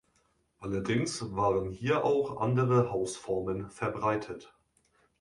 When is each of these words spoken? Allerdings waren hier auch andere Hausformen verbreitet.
Allerdings 0.57 1.35
waren 1.35 1.69
hier 1.69 2.03
auch 2.03 2.37
andere 2.41 2.89
Hausformen 2.91 3.69
verbreitet. 3.69 4.51